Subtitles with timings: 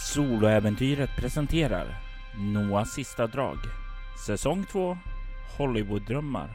[0.00, 1.86] Soloäventyret presenterar
[2.38, 3.58] Noahs sista drag.
[4.26, 4.98] Säsong 2
[5.58, 6.50] Hollywooddrömmar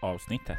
[0.00, 0.58] avsnitt 1.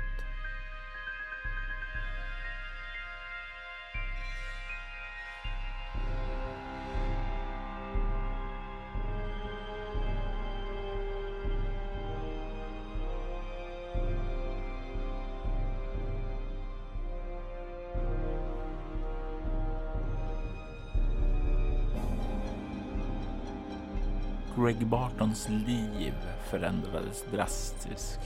[24.90, 26.14] Bartons liv
[26.50, 28.20] förändrades drastiskt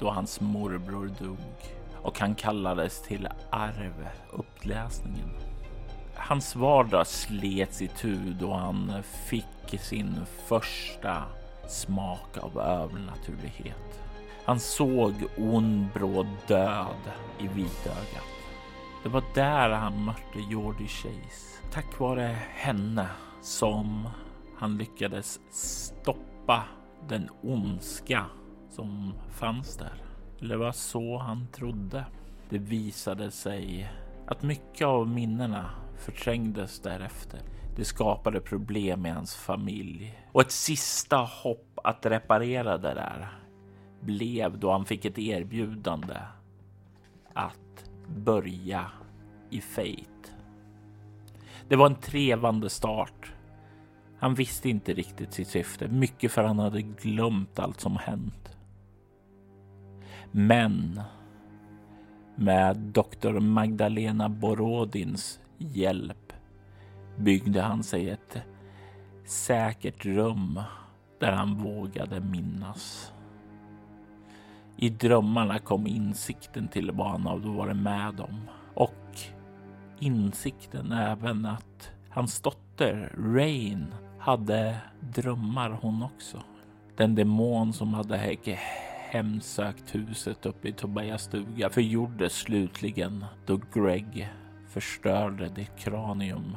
[0.00, 1.38] då hans morbror dog
[2.02, 5.30] och han kallades till arv uppläsningen.
[6.14, 10.14] Hans vardag slets itu då han fick sin
[10.46, 11.24] första
[11.68, 14.00] smak av övernaturlighet.
[14.44, 18.28] Han såg ond bråd död i vitögat.
[19.02, 21.62] Det var där han mötte Jordi Chase.
[21.72, 23.06] Tack vare henne
[23.42, 24.08] som
[24.62, 26.64] han lyckades stoppa
[27.08, 28.26] den ondska
[28.70, 30.02] som fanns där.
[30.40, 32.04] Eller var så han trodde.
[32.48, 33.92] Det visade sig
[34.26, 37.40] att mycket av minnena förträngdes därefter.
[37.76, 43.28] Det skapade problem i hans familj och ett sista hopp att reparera det där
[44.00, 46.16] blev då han fick ett erbjudande
[47.34, 48.86] att börja
[49.50, 50.32] i Fate.
[51.68, 53.32] Det var en trevande start
[54.22, 58.56] han visste inte riktigt sitt syfte, mycket för han hade glömt allt som hänt.
[60.30, 61.00] Men
[62.36, 66.32] med doktor Magdalena Borodins hjälp
[67.16, 68.36] byggde han sig ett
[69.24, 70.60] säkert rum
[71.18, 73.12] där han vågade minnas.
[74.76, 78.40] I drömmarna kom insikten till vad han hade varit med om
[78.74, 79.18] och
[80.00, 86.42] insikten även att hans dotter Rain hade drömmar hon också.
[86.96, 88.36] Den demon som hade
[89.10, 94.28] hemsökt huset uppe i Tobias stuga förgjordes slutligen då Greg
[94.68, 96.56] förstörde det kranium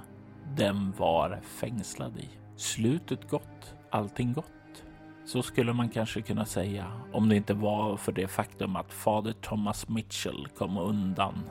[0.55, 2.29] den var fängslad i.
[2.55, 4.83] Slutet gott, allting gott.
[5.25, 9.33] Så skulle man kanske kunna säga om det inte var för det faktum att fader
[9.41, 11.43] Thomas Mitchell kom undan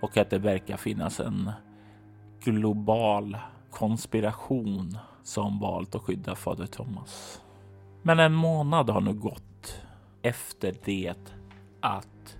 [0.00, 1.50] och att det verkar finnas en
[2.40, 3.36] global
[3.70, 7.42] konspiration som valt att skydda fader Thomas.
[8.02, 9.80] Men en månad har nu gått
[10.22, 11.14] efter det
[11.80, 12.36] att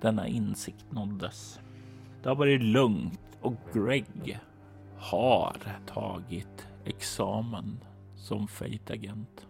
[0.00, 1.60] denna insikt nåddes.
[2.22, 4.38] Det har varit lugnt och Greg
[4.98, 5.56] har
[5.86, 7.78] tagit examen
[8.16, 9.46] som Fate-agent.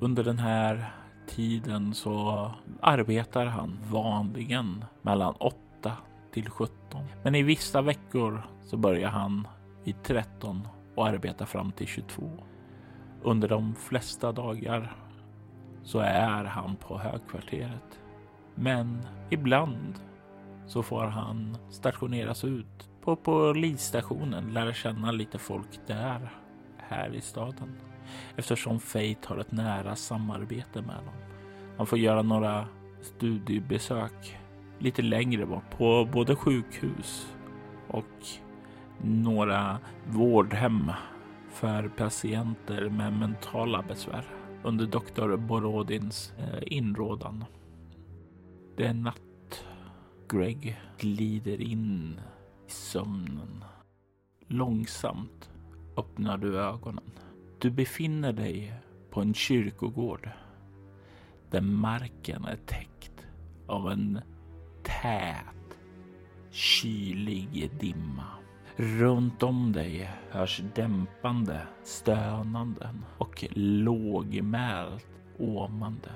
[0.00, 0.94] Under den här
[1.26, 2.50] tiden så
[2.80, 5.92] arbetar han vanligen mellan 8
[6.32, 7.04] till 17.
[7.22, 9.48] Men i vissa veckor så börjar han
[9.84, 12.30] vid 13 och arbetar fram till 22.
[13.22, 14.96] Under de flesta dagar
[15.82, 18.00] så är han på högkvarteret.
[18.54, 20.00] Men ibland
[20.66, 26.32] så får han stationeras ut på polisstationen, lära känna lite folk där
[26.78, 27.76] här i staden.
[28.36, 31.14] Eftersom Fate har ett nära samarbete med dem.
[31.76, 32.68] Han får göra några
[33.00, 34.38] studiebesök
[34.78, 37.36] lite längre bort på både sjukhus
[37.88, 38.26] och
[39.02, 40.90] några vårdhem
[41.50, 44.24] för patienter med mentala besvär
[44.62, 47.44] under doktor Borodins eh, inrådan.
[48.76, 49.20] Det är natt.
[50.28, 52.20] Greg glider in
[52.66, 53.64] i sömnen.
[54.46, 55.50] Långsamt
[55.96, 57.10] öppnar du ögonen.
[57.58, 58.74] Du befinner dig
[59.10, 60.30] på en kyrkogård
[61.50, 63.26] där marken är täckt
[63.66, 64.20] av en
[64.82, 65.78] tät,
[66.50, 68.43] kylig dimma.
[68.76, 75.06] Runt om dig hörs dämpande stönanden och lågmält
[75.38, 76.10] åmande.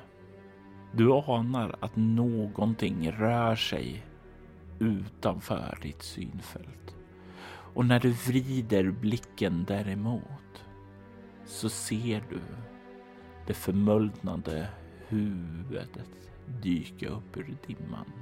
[0.92, 4.06] Du anar att någonting rör sig
[4.78, 6.96] utanför ditt synfält.
[7.74, 10.64] Och när du vrider blicken däremot
[11.46, 12.40] så ser du
[13.46, 14.68] det förmultnade
[15.08, 16.30] huvudet
[16.62, 18.12] dyka upp ur dimman.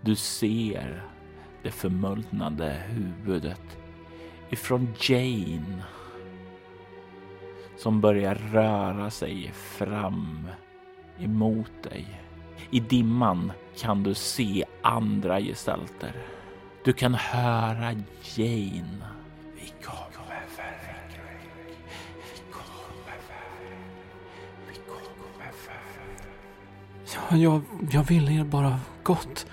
[0.00, 1.02] Du ser
[1.62, 3.78] det förmultnade huvudet
[4.50, 5.82] ifrån Jane
[7.76, 10.48] som börjar röra sig fram
[11.18, 12.20] emot dig.
[12.70, 16.12] I dimman kan du se andra gestalter.
[16.84, 17.92] Du kan höra
[18.34, 19.08] Jane.
[19.54, 20.72] Vi kommer för
[22.18, 23.44] Vi kommer för
[24.68, 25.74] Vi kommer för
[27.14, 27.62] Ja, jag,
[27.92, 29.46] jag vill er bara gott.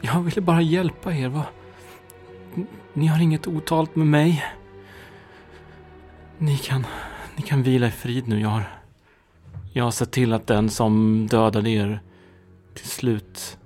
[0.00, 1.28] Jag ville bara hjälpa er.
[1.28, 1.44] Va?
[2.92, 4.44] Ni har inget otalt med mig.
[6.38, 6.86] Ni kan,
[7.36, 8.40] ni kan vila i frid nu.
[8.40, 8.62] Jag har,
[9.72, 12.00] jag har sett till att den som dödade er
[12.74, 13.58] till slut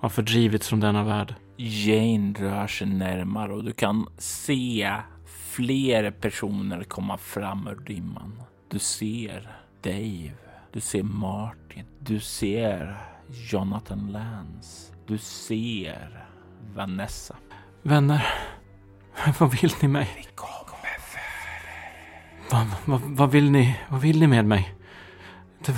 [0.00, 1.34] har fördrivits från denna värld.
[1.56, 4.92] Jane rör sig närmare och du kan se
[5.26, 8.42] fler personer komma fram ur dimman.
[8.68, 9.50] Du ser
[9.82, 10.32] Dave,
[10.72, 12.96] du ser Martin, du ser
[13.50, 16.26] Jonathan Lance, du ser
[16.74, 17.36] Vanessa.
[17.82, 18.26] Vänner,
[19.38, 20.08] vad vill ni mig?
[20.16, 20.98] Vi kommer
[22.50, 23.78] Vad, vad, vad, vill ni?
[23.88, 24.74] Vad vill ni med mig?
[25.66, 25.76] Var,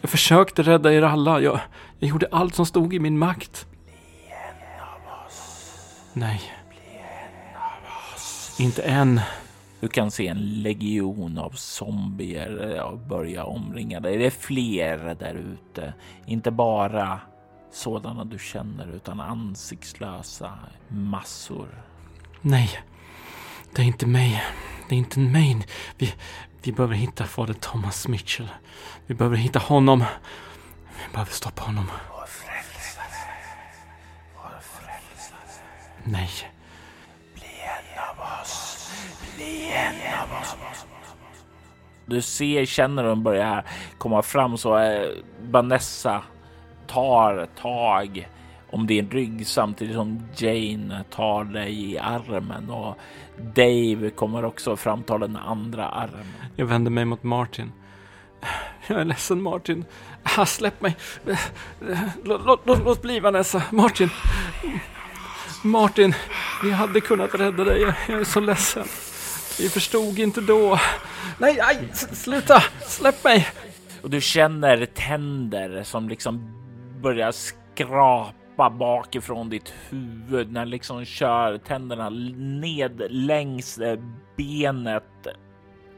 [0.00, 1.40] jag försökte rädda er alla.
[1.40, 1.60] Jag,
[1.98, 3.66] jag gjorde allt som stod i min makt.
[3.84, 3.94] Bli
[4.30, 6.10] en av oss.
[6.12, 8.56] Nej, Bli en av oss.
[8.60, 9.20] inte än.
[9.80, 14.18] Du kan se en legion av zombier eh, börja omringa dig.
[14.18, 15.94] Det är fler där ute.
[16.26, 17.20] Inte bara
[17.74, 21.68] sådana du känner utan ansiktslösa massor.
[22.40, 22.70] Nej,
[23.74, 24.42] det är inte mig.
[24.88, 25.66] Det är inte mig.
[25.98, 26.14] Vi,
[26.62, 28.48] vi behöver hitta fader Thomas Mitchell.
[29.06, 30.04] Vi behöver hitta honom.
[31.06, 31.86] Vi behöver stoppa honom.
[32.10, 33.06] Vår frälsare.
[34.34, 35.64] Vår frälsare.
[36.04, 36.30] Nej,
[37.34, 38.90] Bli en av oss.
[39.36, 40.56] Bli en av oss.
[42.06, 43.64] Du ser, känner de börjar
[43.98, 45.08] komma fram så eh,
[45.40, 46.22] Vanessa
[46.86, 48.28] tar tag
[48.70, 52.98] om din rygg samtidigt som Jane tar dig i armen och
[53.54, 56.26] Dave kommer också fram tar den andra armen.
[56.56, 57.72] jag vänder mig mot Martin.
[58.86, 59.84] Jag är ledsen Martin.
[60.46, 60.96] Släpp mig.
[62.24, 63.62] Låt, låt, låt, låt bli Vanessa.
[63.70, 64.10] Martin.
[65.64, 66.14] Martin,
[66.62, 67.80] vi hade kunnat rädda dig.
[68.08, 68.84] Jag- är så ledsen.
[69.60, 70.78] Vi förstod inte då.
[71.38, 72.62] Nej, aj, sluta.
[72.86, 73.48] Släpp mig.
[74.02, 76.63] Och du känner tänder som liksom
[77.04, 82.10] börjar skrapa bakifrån ditt huvud när liksom kör tänderna
[82.60, 83.98] ned längs eh,
[84.36, 85.04] benet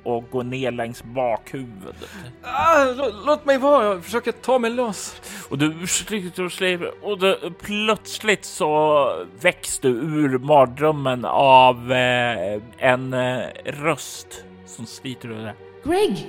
[0.04, 2.08] och går ner längs bakhuvudet.
[2.42, 3.84] Ah, lå- låt mig vara.
[3.84, 5.20] Jag försöker ta mig loss.
[5.50, 9.08] Och du sliter och sliter och du, plötsligt så
[9.40, 15.54] väcks du ur mardrömmen av eh, en eh, röst som sliter ur det.
[15.84, 16.26] Greg!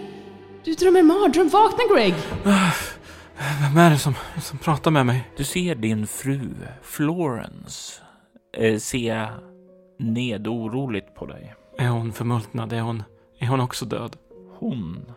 [0.64, 1.50] Du drömmer mardröm.
[1.50, 2.14] Vakna Greg!
[3.38, 5.32] Vem är det som, som pratar med mig?
[5.38, 6.50] Du ser din fru
[6.82, 8.02] Florence
[8.58, 9.28] eh, se
[10.00, 11.56] ned oroligt på dig.
[11.78, 12.74] Är hon förmultnad?
[12.74, 13.04] Är hon,
[13.40, 14.16] är hon också död?
[14.60, 15.12] Hon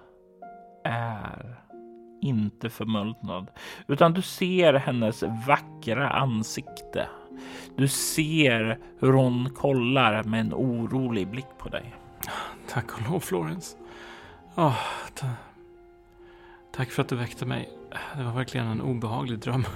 [0.84, 1.56] är
[2.22, 3.50] inte förmultnad,
[3.86, 7.08] utan du ser hennes vackra ansikte.
[7.76, 11.94] Du ser hur hon kollar med en orolig blick på dig.
[12.68, 13.76] Tack och lov Florence.
[14.54, 14.74] Ta,
[16.72, 17.79] tack för att du väckte mig.
[18.16, 19.64] Det var verkligen en obehaglig dröm.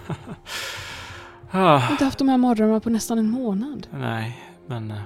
[1.51, 3.87] Jag har ah, inte haft de här mardrömmarna på nästan en månad.
[3.93, 5.03] nej, men eh,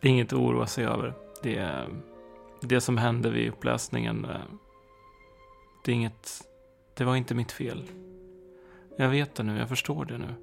[0.00, 1.14] det är inget att oroa sig över.
[1.42, 1.86] Det,
[2.60, 4.40] det som hände vid upplösningen, eh,
[5.84, 6.42] det är inget,
[6.94, 7.82] det var inte mitt fel.
[8.96, 10.34] Jag vet det nu, jag förstår det nu.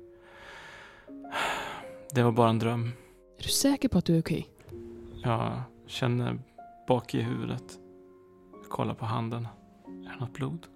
[2.11, 2.91] Det var bara en dröm.
[3.39, 4.49] Är du säker på att du är okej?
[5.23, 6.39] Jag känner
[6.87, 7.79] bak i huvudet.
[8.69, 9.47] Kollar på handen.
[10.05, 10.67] Är det något blod?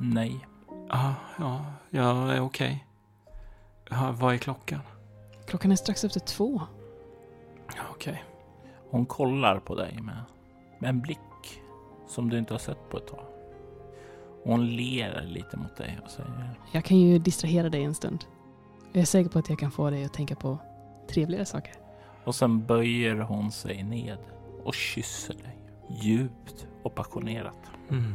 [0.00, 0.46] Nej,
[0.88, 2.86] Ja, ja, jag är okej.
[3.90, 4.80] Ja, vad är klockan?
[5.46, 6.62] Klockan är strax efter två.
[7.90, 8.24] Okej.
[8.90, 10.24] hon kollar på dig med,
[10.78, 11.18] med en blick
[12.08, 13.24] som du inte har sett på ett tag.
[14.44, 18.24] Hon ler lite mot dig och säger Jag kan ju distrahera dig en stund.
[18.92, 20.58] Jag är säker på att jag kan få dig att tänka på
[21.08, 21.74] trevligare saker.
[22.24, 24.18] och sen böjer hon sig ned
[24.64, 25.56] och kysser dig
[25.88, 27.70] djupt och passionerat.
[27.90, 28.14] Mm.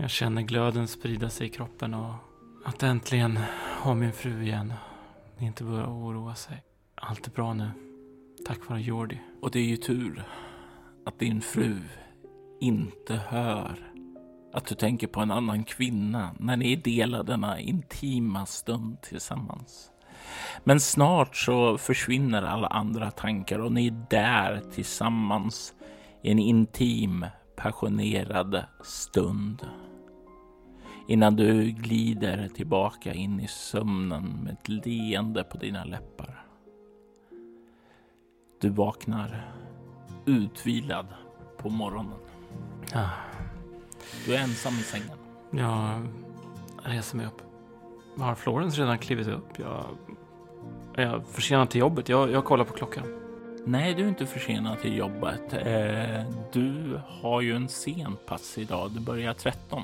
[0.00, 2.14] Jag känner glöden sprida sig i kroppen och
[2.64, 3.38] att äntligen
[3.82, 4.72] ha min fru igen.
[5.38, 6.62] Inte börja oroa sig.
[6.94, 7.70] Allt är bra nu.
[8.46, 9.18] Tack vare Jordi.
[9.42, 10.24] Och det är ju tur
[11.06, 11.80] att din fru
[12.60, 13.92] inte hör
[14.52, 19.90] att du tänker på en annan kvinna när ni delar denna intima stund tillsammans.
[20.64, 25.74] Men snart så försvinner alla andra tankar och ni är där tillsammans
[26.22, 27.26] i en intim,
[27.56, 29.66] passionerad stund.
[31.10, 36.44] Innan du glider tillbaka in i sömnen med ett leende på dina läppar.
[38.60, 39.52] Du vaknar
[40.26, 41.06] utvilad
[41.58, 42.18] på morgonen.
[42.92, 43.08] Ja,
[44.26, 45.18] Du är ensam i sängen.
[45.50, 46.06] jag
[46.84, 47.42] reser mig upp.
[48.18, 49.58] Har Florence redan klivit upp?
[49.58, 49.84] Jag
[50.96, 52.08] är jag försenad till jobbet.
[52.08, 53.04] Jag, jag kollar på klockan.
[53.66, 55.52] Nej, du är inte försenad till jobbet.
[55.52, 58.90] Eh, du har ju en sen pass idag.
[58.90, 59.82] Du börjar 13.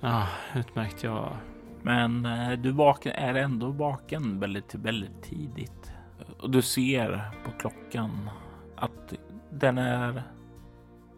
[0.00, 1.02] Ja, utmärkt.
[1.02, 1.36] Jag...
[1.82, 5.92] Men eh, du vaken, är ändå vaken väldigt, väldigt tidigt.
[6.40, 8.30] Och du ser på klockan
[8.76, 9.14] att
[9.50, 10.22] den är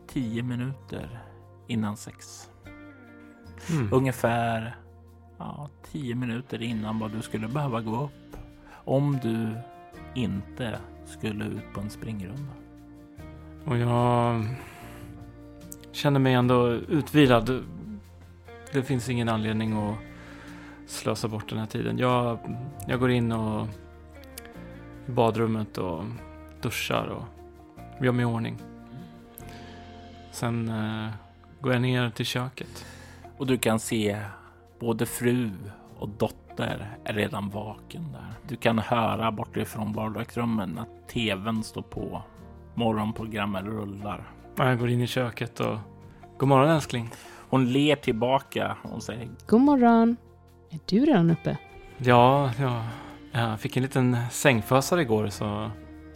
[0.06, 1.20] tio minuter
[1.66, 2.50] innan sex.
[3.70, 3.88] Mm.
[3.92, 4.76] Ungefär
[5.38, 8.36] ja, tio minuter innan vad du skulle behöva gå upp
[8.84, 9.54] om du
[10.14, 12.52] inte skulle ut på en springrunda.
[13.64, 14.44] Och jag
[15.92, 17.64] känner mig ändå utvilad.
[18.72, 19.96] Det finns ingen anledning att
[20.86, 21.98] slösa bort den här tiden.
[21.98, 22.38] Jag,
[22.86, 23.66] jag går in och
[25.06, 26.04] i badrummet och
[26.62, 27.24] duschar och
[28.04, 28.58] gör mig i ordning.
[30.30, 31.10] Sen eh,
[31.60, 32.86] går jag ner till köket.
[33.38, 34.18] Och du kan se
[34.78, 35.50] både fru
[35.98, 38.34] och dotter är redan vaken där.
[38.48, 42.22] Du kan höra bortifrån vardagsrummen att tvn står på.
[42.74, 44.30] Morgonprogrammet rullar.
[44.56, 45.78] Ja, Jag går in i köket och
[46.38, 47.10] God morgon älskling.
[47.50, 50.16] Hon ler tillbaka och säger God morgon.
[50.70, 51.56] Är du redan uppe?
[51.98, 52.84] Ja, ja,
[53.32, 55.70] jag fick en liten sängfösare igår så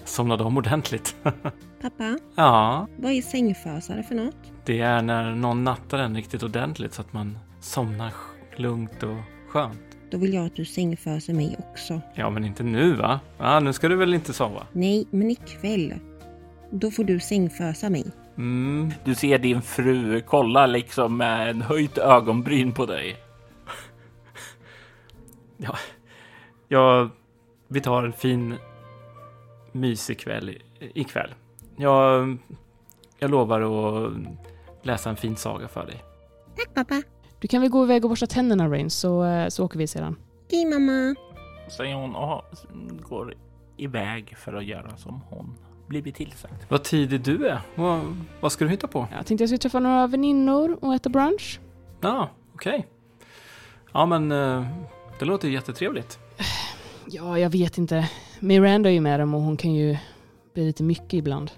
[0.05, 1.17] somnade om ordentligt.
[1.83, 4.37] Pappa, ja, vad är sängfösare för något?
[4.65, 8.13] det är när någon nattar en riktigt ordentligt så att man somnar
[8.57, 9.17] lugnt och
[9.49, 9.81] skönt.
[10.11, 12.01] Då vill jag att du sängföser mig också.
[12.15, 13.21] Ja, men inte nu va?
[13.39, 14.67] Ja, nu ska du väl inte sova?
[14.73, 15.95] Nej, men ikväll.
[16.71, 18.05] Då får du sängfösa mig.
[18.37, 23.17] Mm, Du ser din fru kolla liksom med en höjt ögonbryn på dig.
[26.69, 27.09] ja,
[27.69, 28.55] vi tar en fin
[29.73, 30.63] mysig kväll i-
[31.01, 31.35] ikväll.
[31.77, 32.37] Jag,
[33.19, 34.13] jag lovar att
[34.83, 36.05] läsa en fin saga för dig.
[36.57, 37.03] Tack pappa.
[37.41, 40.17] Du kan väl gå iväg och borsta tänderna Rain så, så åker vi sedan.
[40.47, 41.15] Okej mamma.
[41.77, 42.43] Säger hon och
[43.09, 43.35] går
[43.77, 45.55] iväg för att göra som hon
[45.87, 46.55] blivit tillsagd.
[46.69, 47.61] Vad tidig du är.
[47.75, 48.01] Vad,
[48.41, 49.09] vad ska du hitta på?
[49.13, 51.61] Jag tänkte jag skulle träffa några väninnor och äta brunch.
[52.01, 52.87] Ja, okej.
[53.93, 54.67] Ja, men eh,
[55.19, 56.19] det låter ju jättetrevligt.
[57.07, 58.11] Ja, jag vet inte.
[58.41, 59.97] Miranda är ju med dem och hon kan ju
[60.55, 61.51] bli lite mycket ibland.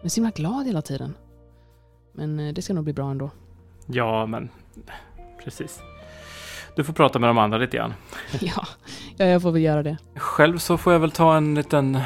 [0.00, 1.14] Men så himla glad hela tiden.
[2.12, 3.30] Men eh, det ska nog bli bra ändå.
[3.86, 4.48] Ja, men
[5.44, 5.80] precis.
[6.76, 7.94] Du får prata med de andra lite grann.
[8.40, 8.66] ja,
[9.16, 9.96] jag får väl göra det.
[10.16, 12.00] Själv så får jag väl ta en liten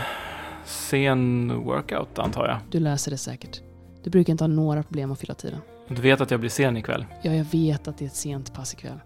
[0.69, 2.59] sen workout antar jag.
[2.71, 3.61] Du löser det säkert.
[4.03, 5.59] Du brukar inte ha några problem att fylla tiden.
[5.89, 7.05] Du vet att jag blir sen ikväll?
[7.23, 8.93] Ja, jag vet att det är ett sent pass ikväll.
[8.93, 9.01] Nej,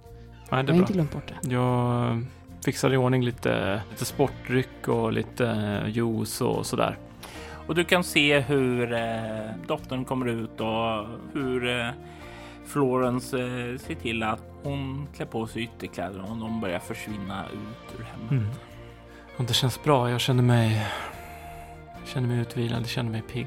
[0.50, 0.76] Jag det har är bra.
[0.76, 1.50] inte glömt bort det.
[1.54, 2.24] Jag
[2.64, 6.98] fixar i ordning lite, lite sportdryck och lite eh, juice och sådär.
[7.66, 9.00] Och du kan se hur eh,
[9.68, 11.88] dottern kommer ut och hur eh,
[12.66, 18.00] Florence eh, ser till att hon klär på sig ytterkläder och de börjar försvinna ut
[18.00, 18.30] ur hemmet.
[18.30, 18.46] Mm.
[19.36, 20.10] Och det känns bra.
[20.10, 20.86] Jag känner mig,
[22.02, 23.46] jag känner mig utvilad, jag känner mig pigg.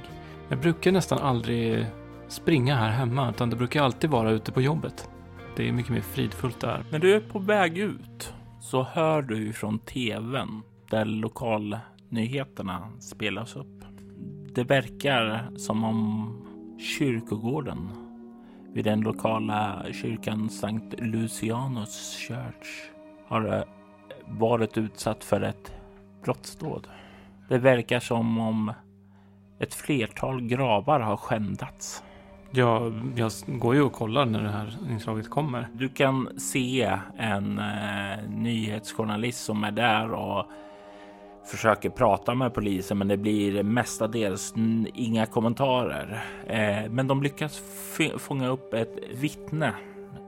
[0.49, 1.85] Jag brukar nästan aldrig
[2.27, 5.09] springa här hemma, utan det brukar alltid vara ute på jobbet.
[5.55, 6.83] Det är mycket mer fridfullt där.
[6.91, 13.83] När du är på väg ut så hör du från tvn där lokalnyheterna spelas upp.
[14.55, 16.31] Det verkar som om
[16.79, 17.89] kyrkogården
[18.73, 22.89] vid den lokala kyrkan Sankt Lucianus Church
[23.27, 23.63] har eh,
[24.27, 25.73] varit utsatt för ett
[26.23, 26.87] brottsdåd.
[27.47, 28.73] Det verkar som om
[29.59, 32.03] ett flertal gravar har skändats.
[32.51, 35.67] Jag, jag går ju och kollar när det här inslaget kommer.
[35.73, 40.45] Du kan se en eh, nyhetsjournalist som är där och
[41.45, 44.53] försöker prata med polisen, men det blir mestadels
[44.93, 46.23] inga kommentarer.
[46.47, 47.61] Eh, men de lyckas
[48.17, 49.73] fånga upp ett vittne.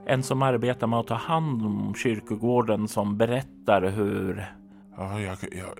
[0.06, 4.46] En som arbetar med att ta hand om kyrkogården som berättar hur
[4.98, 5.78] Ja, jag, jag,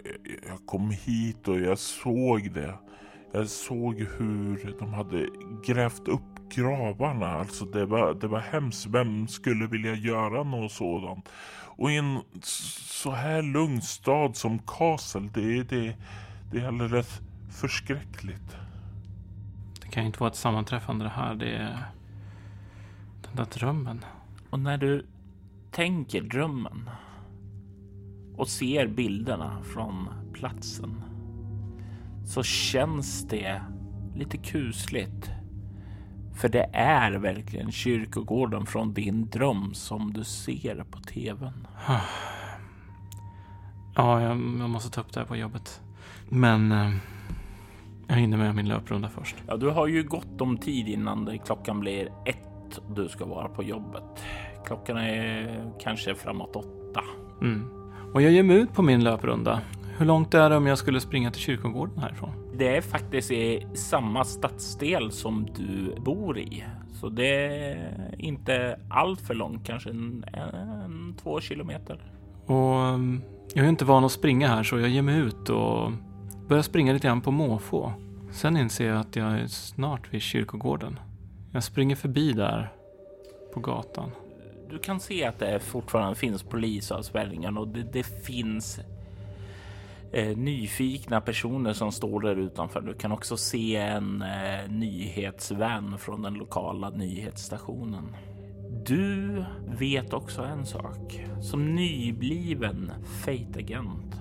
[0.48, 2.74] jag kom hit och jag såg det.
[3.32, 5.28] Jag såg hur de hade
[5.66, 7.26] grävt upp gravarna.
[7.26, 8.86] Alltså det var, det var hemskt.
[8.86, 11.28] Vem skulle vilja göra något sådant?
[11.64, 15.96] Och i en så här lugn stad som Kassel, det, det,
[16.52, 17.20] det är alldeles
[17.50, 18.56] förskräckligt.
[19.82, 21.34] Det kan ju inte vara ett sammanträffande det här.
[21.34, 21.84] Det är
[23.22, 24.04] den där drömmen.
[24.50, 25.06] Och när du
[25.70, 26.90] tänker drömmen
[28.38, 31.04] och ser bilderna från platsen
[32.26, 33.62] så känns det
[34.14, 35.30] lite kusligt.
[36.34, 41.66] För det är verkligen kyrkogården från din dröm som du ser på tvn.
[43.94, 45.80] Ja, jag, jag måste ta upp det här på jobbet.
[46.28, 46.90] Men eh,
[48.08, 49.36] jag hinner med min löprunda först.
[49.46, 53.24] Ja, du har ju gott om tid innan det, klockan blir ett och du ska
[53.26, 54.24] vara på jobbet.
[54.66, 57.04] Klockan är kanske framåt åtta.
[57.42, 57.77] Mm.
[58.12, 59.60] Och jag ger mig ut på min löprunda.
[59.98, 62.30] Hur långt är det om jag skulle springa till kyrkogården härifrån?
[62.58, 66.64] Det är faktiskt i samma stadsdel som du bor i,
[67.00, 72.12] så det är inte allt för långt, kanske en, en två kilometer.
[72.46, 73.22] Och um,
[73.54, 75.92] jag är inte van att springa här så jag ger mig ut och
[76.48, 77.92] börjar springa lite grann på måfå.
[78.30, 80.98] Sen inser jag att jag är snart vid kyrkogården.
[81.52, 82.72] Jag springer förbi där
[83.54, 84.10] på gatan.
[84.70, 88.80] Du kan se att det fortfarande finns polisavspärrningar och det, det finns
[90.12, 92.80] eh, nyfikna personer som står där utanför.
[92.80, 98.16] Du kan också se en eh, nyhetsvän från den lokala nyhetsstationen.
[98.86, 99.44] Du
[99.78, 101.24] vet också en sak.
[101.42, 102.92] Som nybliven
[103.24, 104.20] Fate-agent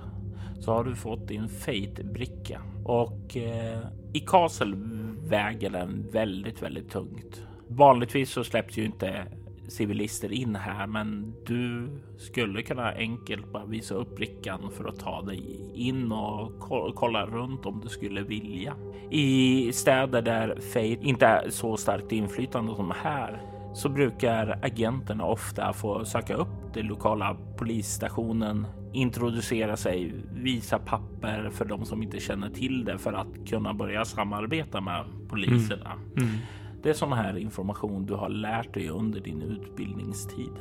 [0.59, 3.79] så har du fått din Fate-bricka och eh,
[4.13, 4.77] i Castle
[5.23, 7.41] väger den väldigt, väldigt tungt.
[7.67, 9.27] Vanligtvis så släpps ju inte
[9.67, 15.21] civilister in här, men du skulle kunna enkelt bara visa upp brickan för att ta
[15.21, 16.51] dig in och
[16.95, 18.73] kolla runt om du skulle vilja.
[19.11, 23.41] I städer där Fate inte är så starkt inflytande som här
[23.73, 31.65] så brukar agenterna ofta få söka upp den lokala polisstationen, introducera sig, visa papper för
[31.65, 35.93] de som inte känner till det för att kunna börja samarbeta med poliserna.
[35.93, 36.29] Mm.
[36.29, 36.37] Mm.
[36.83, 40.51] Det är sån här information du har lärt dig under din utbildningstid.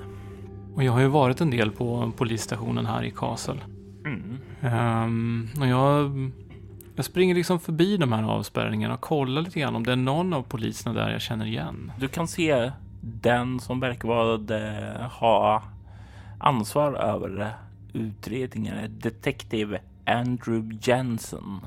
[0.75, 3.65] Och jag har ju varit en del på polisstationen här i Kassel.
[4.05, 4.39] Mm.
[5.05, 6.31] Um, och jag,
[6.97, 10.33] jag springer liksom förbi de här avspärrningarna och kollar lite grann om det är någon
[10.33, 11.93] av poliserna där jag känner igen.
[11.99, 15.63] Du kan se den som verkar vara ha
[16.39, 17.55] ansvar över
[17.93, 21.61] utredningen, detektiv Andrew Jensen.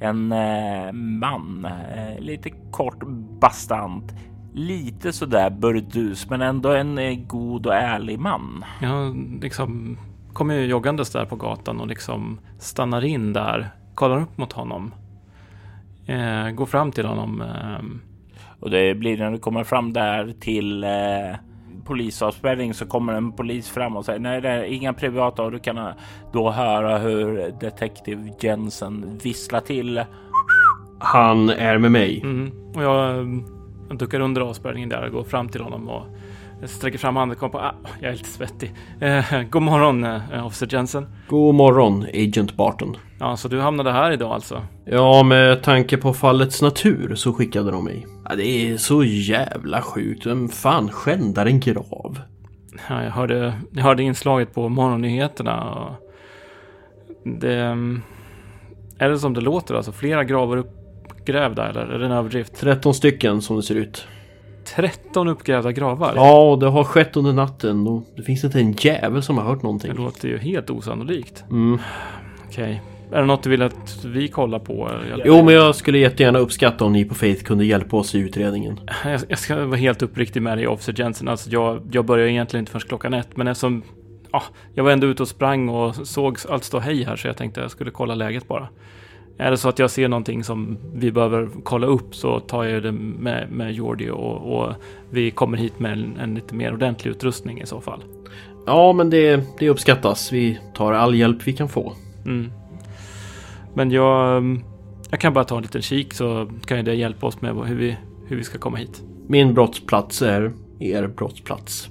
[0.00, 3.02] En eh, man, eh, lite kort
[3.40, 4.12] bastant,
[4.54, 8.64] lite sådär burdus, men ändå en eh, god och ärlig man.
[8.82, 9.98] Jag liksom
[10.32, 14.94] kommer joggandes där på gatan och liksom stannar in där, kollar upp mot honom,
[16.06, 18.00] eh, går fram till honom ehm,
[18.60, 21.36] och det blir när du kommer fram där till eh,
[21.86, 25.58] polisavspärrning så kommer en polis fram och säger nej, det är inga privata och du
[25.58, 25.92] kan
[26.32, 30.04] då höra hur detektiv Jensen visslar till.
[30.98, 32.20] Han är med mig.
[32.20, 32.52] Mm.
[32.74, 33.16] Och jag,
[33.88, 36.06] jag duckar under avspärrningen där och går fram till honom och
[36.64, 38.72] sträcker fram handen och kommer på ah, jag är lite svettig.
[39.00, 41.06] Eh, god morgon eh, officer Jensen.
[41.28, 42.96] God morgon Agent Barton.
[43.20, 44.62] Ja, så du hamnade här idag alltså?
[44.84, 48.06] Ja, med tanke på fallets natur så skickade de mig.
[48.24, 50.26] Ja, det är så jävla sjukt.
[50.26, 52.18] Vem fan skändar en grav?
[52.88, 55.74] Ja, jag hörde, jag hörde inslaget på morgonnyheterna.
[55.74, 55.92] Och
[57.24, 57.56] det...
[57.56, 58.02] Mm,
[58.98, 59.92] är det som det låter alltså?
[59.92, 62.56] Flera gravar uppgrävda eller är det en överdrift?
[62.60, 64.06] 13 stycken som det ser ut.
[64.74, 66.12] 13 uppgrävda gravar?
[66.16, 69.62] Ja, det har skett under natten och det finns inte en jävel som har hört
[69.62, 69.92] någonting.
[69.94, 71.44] Det låter ju helt osannolikt.
[71.50, 71.78] Mm.
[72.48, 72.64] Okej.
[72.64, 72.78] Okay.
[73.12, 74.90] Är det något du vill att vi kollar på?
[75.24, 78.80] Jo, men jag skulle jättegärna uppskatta om ni på Faith kunde hjälpa oss i utredningen.
[79.04, 81.28] Jag, jag ska vara helt uppriktig med dig, Officer Jensen.
[81.28, 83.82] Alltså, jag, jag börjar egentligen inte förrän klockan ett, men eftersom
[84.32, 84.42] ja,
[84.74, 87.60] jag var ändå ute och sprang och såg allt stå hej här, så jag tänkte
[87.60, 88.68] jag skulle kolla läget bara.
[89.38, 92.82] Är det så att jag ser någonting som vi behöver kolla upp så tar jag
[92.82, 94.72] det med, med Jordi och, och
[95.10, 98.04] vi kommer hit med en, en, lite mer ordentlig utrustning i så fall.
[98.66, 100.32] Ja, men det, det uppskattas.
[100.32, 101.92] Vi tar all hjälp vi kan få.
[102.24, 102.50] Mm.
[103.74, 104.42] Men jag,
[105.10, 107.96] jag kan bara ta en liten kik så kan det hjälpa oss med hur vi,
[108.26, 109.02] hur vi ska komma hit.
[109.28, 111.88] Min brottsplats är er brottsplats.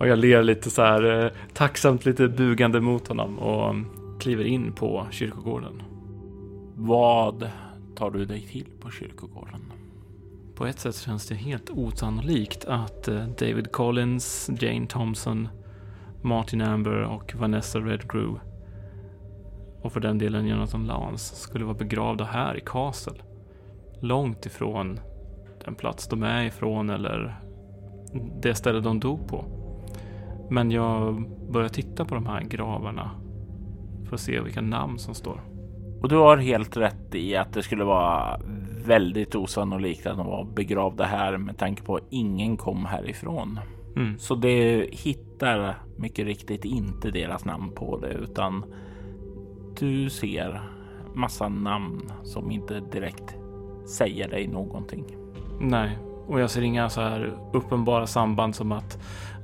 [0.00, 3.74] Och jag ler lite så här eh, tacksamt lite bugande mot honom och
[4.20, 5.82] kliver in på kyrkogården.
[6.80, 7.50] Vad
[7.96, 9.72] tar du dig till på kyrkogården?
[10.54, 15.48] På ett sätt känns det helt osannolikt att eh, David Collins, Jane Thompson,
[16.22, 18.40] Martin Amber och Vanessa Redgrove
[19.82, 23.22] och för den delen Jonathan Lance skulle vara begravda här i Castle.
[24.00, 25.00] Långt ifrån
[25.64, 27.40] den plats de är ifrån eller
[28.42, 29.44] det ställe de dog på.
[30.50, 33.10] Men jag börjar titta på de här gravarna
[34.04, 35.57] för att se vilka namn som står.
[36.02, 38.40] Och du har helt rätt i att det skulle vara
[38.86, 43.60] väldigt osannolikt att de var begravda här med tanke på att ingen kom härifrån.
[43.96, 44.18] Mm.
[44.18, 48.64] Så det hittar mycket riktigt inte deras namn på det utan
[49.78, 50.60] du ser
[51.14, 53.36] massa namn som inte direkt
[53.86, 55.04] säger dig någonting.
[55.60, 58.98] Nej, och jag ser inga så här uppenbara samband som att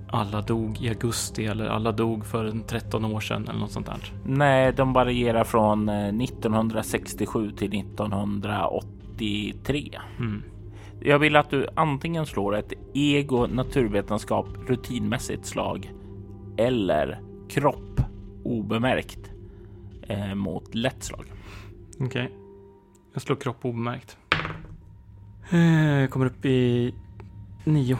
[0.08, 4.12] alla dog i augusti eller alla dog för 13 år sedan eller något sånt där.
[4.24, 9.90] Nej, de varierar från 1967 eh, till 1983.
[10.18, 10.42] Mm.
[11.00, 15.92] Jag vill att du antingen slår ett ego naturvetenskap rutinmässigt slag
[16.56, 18.00] eller kropp
[18.44, 19.30] obemärkt
[20.08, 21.26] eh, mot lätt slag.
[21.94, 22.06] Okej.
[22.06, 22.28] Okay.
[23.12, 24.16] Jag slår kropp obemärkt.
[25.50, 26.94] Jag eh, kommer upp i
[27.64, 27.98] nio.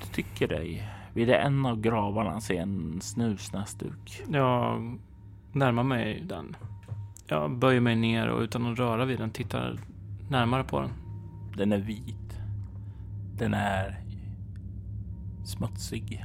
[0.00, 4.22] Du tycker dig vid en av gravarna se en snusnäsduk.
[4.28, 4.98] Jag
[5.52, 6.56] närmar mig den.
[7.26, 9.78] Jag böjer mig ner och utan att röra vid den tittar
[10.28, 10.90] närmare på den.
[11.56, 12.40] Den är vit.
[13.38, 14.00] Den är
[15.44, 16.24] smutsig.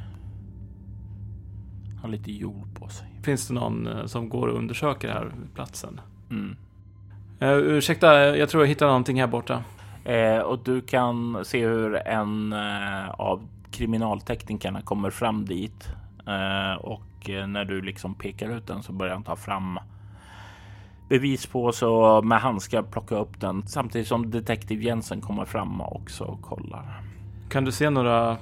[2.02, 3.08] Har lite jord på sig.
[3.24, 6.02] Finns det någon eh, som går och undersöker den här platsen?
[6.30, 6.56] Mm.
[7.42, 9.64] Uh, ursäkta, jag tror jag hittar någonting här borta.
[10.04, 15.88] Eh, och du kan se hur en eh, av kriminalteknikerna kommer fram dit.
[16.28, 19.80] Eh, och eh, när du liksom pekar ut den så börjar han ta fram
[21.10, 26.24] bevis på så med handskar plocka upp den samtidigt som detektiv Jensen kommer fram också
[26.24, 27.02] och kollar.
[27.50, 28.38] Kan du se några,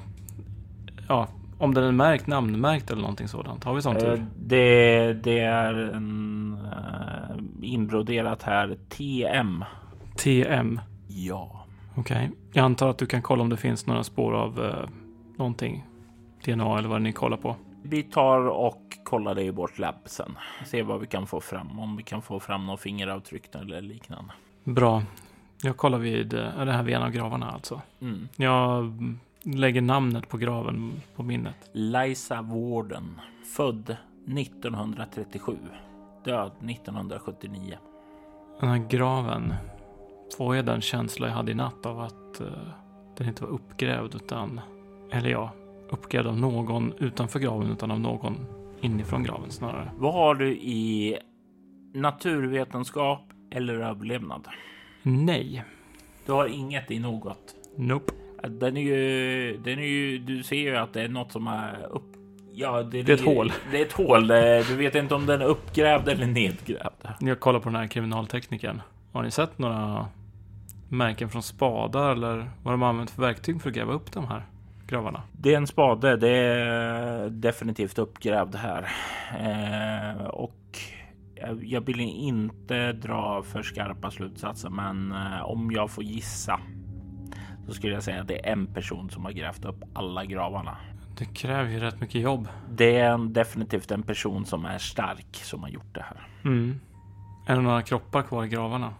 [1.07, 3.63] ja, om den är märkt, namnmärkt eller någonting sådant?
[3.63, 4.03] Har vi sånt?
[4.03, 9.63] Eh, det, det är en eh, inbroderat här TM.
[10.15, 10.79] TM.
[11.07, 11.57] Ja,
[11.97, 12.31] Okej.
[12.53, 14.89] Jag antar att du kan kolla om det finns några spår av eh,
[15.37, 15.85] någonting.
[16.45, 17.55] DNA eller vad ni kollar på.
[17.83, 20.37] vi tar och kollar det i vårt labb sen.
[20.65, 21.79] Se vad vi kan få fram.
[21.79, 24.33] Om vi kan få fram några fingeravtryck eller liknande.
[24.63, 25.03] Bra.
[25.61, 27.81] Jag kollar vid, eh, det här vid en av gravarna alltså.
[28.01, 28.27] Mm.
[28.35, 31.69] Jag mm, lägger namnet på graven på minnet.
[31.71, 33.21] Liza Warden,
[33.55, 33.97] född
[34.37, 35.57] 1937,
[36.23, 37.77] död 1979.
[38.59, 39.53] Den här graven
[40.37, 42.47] får jag den känsla jag hade i natt av att eh,
[43.17, 44.61] den inte var uppgrävd utan,
[45.11, 45.51] eller ja,
[45.89, 48.35] uppgrävd av någon utanför graven utan av någon
[48.81, 49.91] inifrån graven snarare.
[49.97, 51.17] Vad har du i
[51.93, 54.47] naturvetenskap eller överlevnad?
[55.01, 55.63] Nej.
[56.25, 57.55] Du har inget i något.
[57.77, 58.13] Nope.
[58.49, 61.87] Den är ju, den är ju, du ser ju att det är något som är
[61.91, 62.03] upp.
[62.53, 63.51] Ja, det, Det är ett hål.
[63.71, 64.27] Det är ett hål.
[64.27, 67.07] Det- Du vet inte om den är uppgrävd eller nedgrävd.
[67.19, 68.81] Jag kollar på den här kriminalteknikern.
[69.11, 70.07] Har ni sett några
[70.89, 74.25] märken från spadar eller vad de har använt för verktyg för att gräva upp de
[74.27, 74.45] här
[74.87, 75.23] gravarna?
[75.31, 76.17] Det är en spade.
[76.17, 78.87] Det är definitivt uppgrävd här.
[79.39, 80.53] Eh, och
[81.61, 86.59] jag- vill inte dra för skarpa slutsatser, men eh, om jag får gissa
[87.67, 90.77] så skulle jag säga att det är en person som har grävt upp alla gravarna.
[91.17, 92.47] Det kräver ju rätt mycket jobb.
[92.71, 96.27] Det är en, definitivt en person som är stark som har gjort det här.
[96.45, 96.79] Mm.
[97.47, 98.93] Är det några kroppar kvar i gravarna?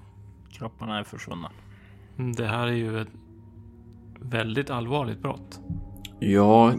[0.52, 1.52] Kropparna är försvunna.
[2.18, 3.08] Mm, Det här är ju ett
[4.22, 5.60] väldigt allvarligt brott.
[6.20, 6.74] Ja,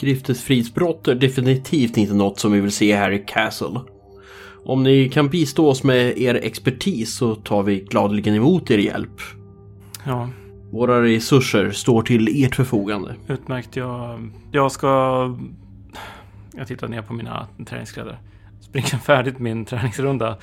[0.00, 3.80] griftesfridsbrott är definitivt inte något som vi vill se här i Castle.
[4.64, 9.20] Om ni kan bistå oss med er expertis så tar vi gladeligen emot er hjälp.
[10.06, 10.28] Ja,
[10.70, 13.14] Våra resurser står till ert förfogande.
[13.28, 13.76] utmärkt.
[13.76, 14.88] Jag, jag ska...
[16.56, 18.18] Jag tittar ner på mina träningskläder.
[18.60, 20.36] Springer färdigt min träningsrunda.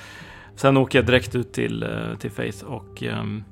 [0.56, 3.44] Sen åker jag direkt ut till, eh, till Faith och ehm,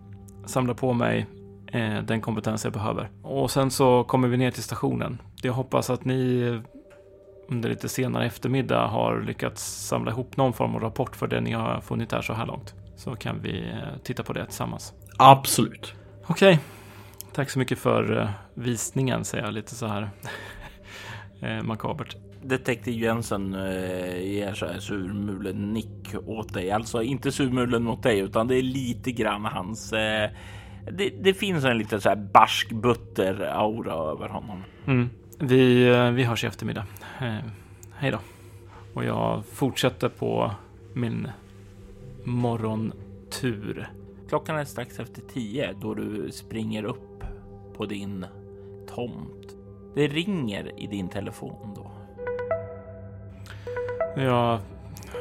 [0.47, 1.27] samlar på mig
[1.72, 3.11] eh, den kompetens jag behöver.
[3.22, 5.22] Och sen så kommer vi ner till stationen.
[5.42, 6.61] Jag hoppas att ni
[7.48, 11.52] under lite senare eftermiddag har lyckats samla ihop någon form av rapport för det ni
[11.52, 12.74] har funnit här så här långt.
[12.96, 14.92] Så kan vi eh, titta på det tillsammans.
[15.18, 15.94] Absolut.
[16.26, 16.59] Okej.
[17.33, 20.11] Tack så mycket för eh, visningen, säger jag lite så här
[21.40, 22.16] eh, makabert.
[22.42, 26.70] Detektiv Jensen eh, ger så här surmulen nick åt dig.
[26.70, 29.92] Alltså inte surmulen mot dig, utan det är lite grann hans...
[29.92, 30.31] Eh,
[30.90, 34.64] det, det finns en lite så här barsk butter aura över honom.
[34.87, 35.11] Mm.
[35.38, 36.85] Vi, eh, vi hörs i eftermiddag.
[37.20, 37.37] Eh,
[37.94, 38.18] hej då.
[38.94, 40.51] Och jag fortsätter på
[40.92, 41.29] min
[42.24, 43.88] morgontur.
[44.29, 47.24] Klockan är strax efter tio då du springer upp
[47.77, 48.27] på din
[48.94, 49.57] tomt.
[49.94, 51.90] Det ringer i din telefon då.
[54.22, 54.59] Jag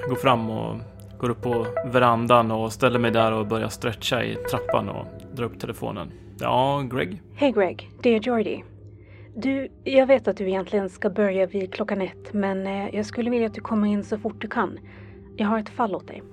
[0.09, 0.77] går fram och
[1.17, 5.05] går upp på verandan och ställer mig där och börjar stretcha i trappan och
[5.37, 6.11] drar upp telefonen.
[6.39, 7.21] Ja, Greg?
[7.35, 8.63] Hej Greg, det är Jordi.
[9.35, 13.29] Du, jag vet att du egentligen ska börja vid klockan ett, men eh, jag skulle
[13.29, 14.79] vilja att du kommer in så fort du kan.
[15.37, 16.23] Jag har ett fall åt dig.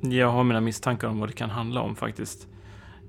[0.00, 2.48] Jag har mina misstankar om vad det kan handla om faktiskt.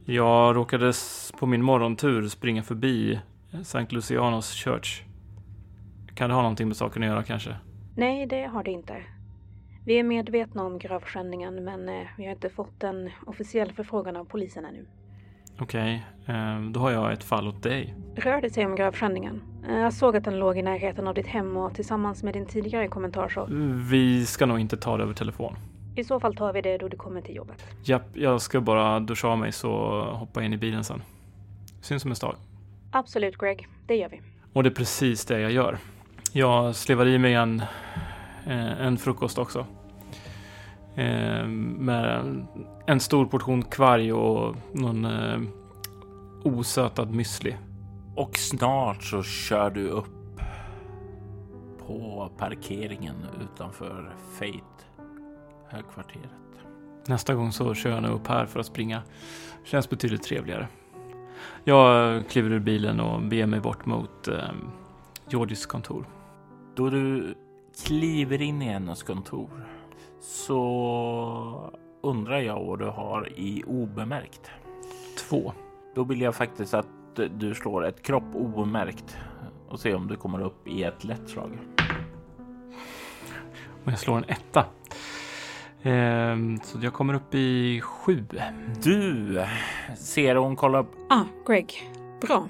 [0.05, 3.19] Jag råkade s- på min morgontur springa förbi
[3.62, 3.86] St.
[3.89, 5.03] Lucianos Church.
[6.15, 7.55] Kan det ha någonting med saken att göra kanske?
[7.95, 8.95] Nej, det har det inte.
[9.86, 14.25] Vi är medvetna om gravskändningen, men eh, vi har inte fått en officiell förfrågan av
[14.25, 14.86] polisen ännu.
[15.59, 17.95] Okej, eh, då har jag ett fall åt dig.
[18.15, 19.41] Rör det sig om gravskändningen?
[19.69, 22.45] Eh, Jag såg att den låg i närheten av ditt hem och tillsammans med din
[22.45, 23.47] tidigare kommentar så...
[23.89, 25.55] Vi ska nog inte ta det över telefon.
[25.95, 27.65] I så fall tar vi det då du kommer till jobbet.
[27.83, 31.01] Japp, jag ska bara duscha av mig så hoppa in i bilen sen.
[31.81, 32.35] Syns om en stad.
[32.91, 34.21] Absolut Greg, det gör vi.
[34.53, 35.77] Och det är precis det jag gör.
[36.33, 37.59] Jag slevar i mig en,
[38.47, 39.65] eh, en frukost också.
[40.95, 42.45] Eh, Med
[42.88, 45.39] en- stor portion kvarg och någon eh,
[46.43, 47.55] osötad müsli.
[48.15, 50.05] Och snart så kör du upp
[51.88, 54.86] på parkeringen utanför Fate
[55.69, 56.29] högkvarteret.
[57.08, 59.01] Nästa gång så kör jag nog upp här för att springa.
[59.63, 60.67] Känns betydligt trevligare.
[61.63, 64.38] Jag kliver ur bilen och beger mig bort mot eh,
[65.29, 66.05] Georgies kontor.
[66.75, 67.36] Då du
[67.86, 69.49] kliver in i hennes kontor
[70.25, 74.51] så undrar jag vad du har i obemärkt.
[75.17, 75.53] Två.
[75.95, 76.88] Då vill jag faktiskt att
[77.38, 79.17] du slår ett kropp obemärkt
[79.69, 81.59] och se om du kommer upp i ett lätt slag.
[83.83, 84.65] Och jag slår en etta.
[85.83, 88.25] Ehm, så jag kommer upp i sju.
[88.83, 89.41] Du
[89.97, 90.91] ser hon kollar upp.
[91.09, 91.91] Ah, Greg.
[92.21, 92.47] Bra.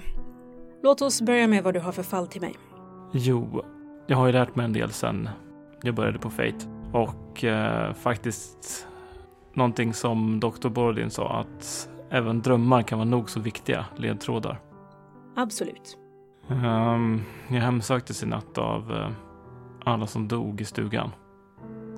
[0.84, 2.54] Låt oss börja med vad du har för fall till mig.
[3.12, 3.66] Jo,
[4.08, 5.30] jag har ju lärt mig en del sen
[5.82, 6.75] jag började på Fate.
[6.96, 8.88] Och eh, faktiskt
[9.54, 10.70] någonting som Dr.
[10.70, 14.60] Bordin sa att även drömmar kan vara nog så viktiga ledtrådar.
[15.36, 15.98] Absolut.
[16.48, 19.10] Um, jag hemsöktes i natt av uh,
[19.84, 21.12] alla som dog i stugan.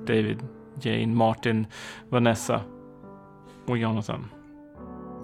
[0.06, 0.38] David,
[0.80, 1.66] Jane, Martin,
[2.08, 2.60] Vanessa
[3.66, 4.26] och Jonathan.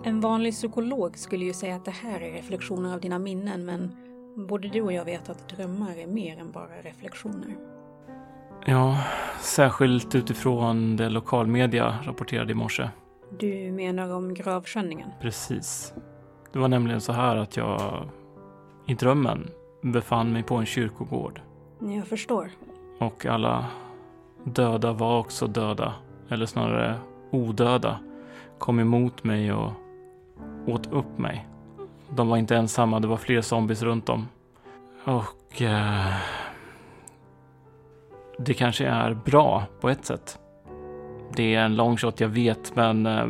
[0.04, 3.96] En vanlig psykolog skulle ju säga att det här är reflektioner av dina minnen, men
[4.48, 7.73] både du och jag vet att drömmar är mer än bara reflektioner.
[8.66, 8.98] Ja,
[9.40, 12.88] särskilt utifrån det lokalmedia rapporterade i morse.
[13.38, 15.08] Du menar om gravskändningen?
[15.20, 15.94] Precis.
[16.52, 18.08] Det var nämligen så här att jag
[18.86, 19.50] i drömmen
[19.82, 21.40] befann mig på en kyrkogård.
[21.80, 22.50] Jag förstår.
[22.98, 23.66] Och alla
[24.44, 25.94] döda var också döda,
[26.28, 26.96] eller snarare
[27.30, 27.98] odöda,
[28.58, 29.72] kom emot mig och
[30.66, 31.46] åt upp mig.
[32.10, 34.28] De var inte ensamma, det var fler zombies runt om.
[35.04, 36.14] Och eh,
[38.38, 40.38] det kanske är bra på ett sätt.
[41.36, 43.26] Det är en long shot, jag vet, men eh,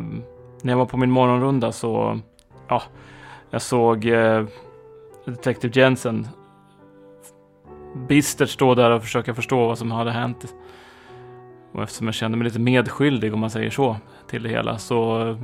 [0.61, 2.19] när jag var på min morgonrunda så,
[2.67, 2.83] ja,
[3.49, 4.45] jag såg eh,
[5.25, 6.27] Detective Jensen
[8.07, 10.55] bistert stå där och försöka förstå vad som hade hänt.
[11.71, 15.27] Och eftersom jag kände mig lite medskyldig, om man säger så, till det hela så
[15.27, 15.37] eh,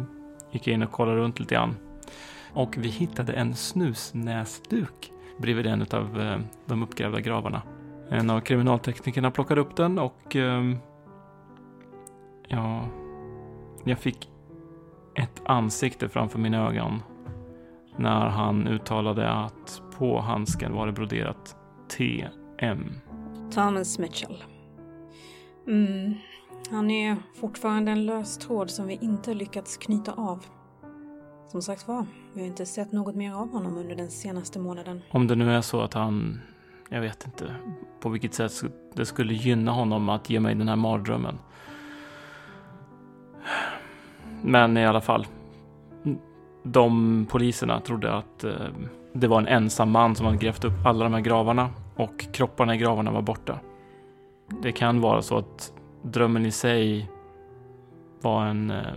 [0.52, 1.76] gick jag in och kollade runt lite grann.
[2.54, 7.62] Och vi hittade en snusnäsduk bredvid en av eh, de uppgrävda gravarna.
[8.12, 10.78] En av kriminalteknikerna plockade upp den och ehm,
[12.48, 12.88] ja,
[13.84, 14.30] jag fick
[15.16, 17.04] ett ansikte framför mina ögon
[17.98, 21.56] när han uttalade att på handsken var det broderat
[21.98, 22.94] TM.
[23.52, 24.44] Thomas Mitchell.
[25.68, 26.14] Mm.
[26.72, 30.46] Han är fortfarande en lös tråd som vi inte lyckats knyta av.
[31.48, 35.02] Som sagt var, vi har inte sett något mer av honom under den senaste månaden.
[35.12, 36.42] Om det nu är så att han,
[36.94, 37.56] jag vet inte
[38.00, 38.52] på vilket sätt
[38.94, 41.40] det skulle gynna honom att ge mig den här mardrömmen.
[44.42, 45.28] Men i alla fall,
[46.64, 48.52] de poliserna trodde att eh,
[49.14, 52.76] det var en ensam man som hade grävt upp alla de här gravarna och kropparna
[52.76, 53.60] i gravarna var borta.
[54.62, 57.10] Det kan vara så att drömmen i sig
[58.22, 58.94] var en, eh,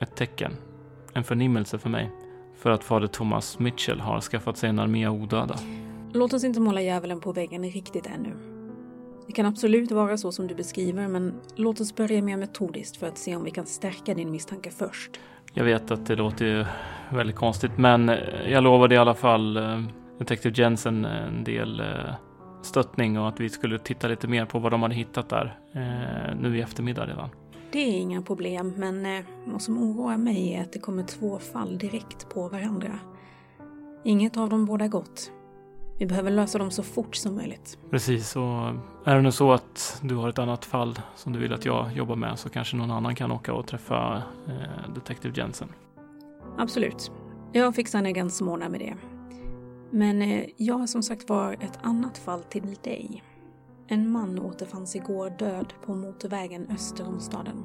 [0.00, 0.52] ett tecken,
[1.12, 2.10] en förnimmelse för mig.
[2.56, 5.56] För att fader Thomas Mitchell har skaffat sig en armé av odöda.
[6.12, 8.36] Låt oss inte måla djävulen på väggen riktigt ännu.
[9.26, 13.06] Det kan absolut vara så som du beskriver, men låt oss börja mer metodiskt för
[13.06, 15.10] att se om vi kan stärka din misstanke först.
[15.54, 16.64] Jag vet att det låter ju
[17.16, 18.08] väldigt konstigt, men
[18.48, 19.82] jag lovade i alla fall eh,
[20.18, 21.86] Detective Jensen en del eh,
[22.62, 26.36] stöttning och att vi skulle titta lite mer på vad de hade hittat där eh,
[26.40, 27.28] nu i eftermiddag redan.
[27.72, 31.78] Det är inga problem, men vad som oroar mig är att det kommer två fall
[31.78, 32.98] direkt på varandra.
[34.04, 35.30] Inget av dem båda gott.
[36.00, 37.78] Vi behöver lösa dem så fort som möjligt.
[37.90, 38.42] Precis, och
[39.04, 41.92] är det nu så att du har ett annat fall som du vill att jag
[41.92, 45.68] jobbar med så kanske någon annan kan åka och träffa eh, Detective Jensen.
[46.58, 47.12] Absolut.
[47.52, 48.94] Jag fixar en som ordnar med det.
[49.90, 53.22] Men eh, jag har som sagt var ett annat fall till dig.
[53.88, 57.64] En man återfanns igår död på motorvägen öster om staden.